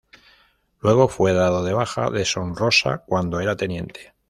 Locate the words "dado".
1.31-1.63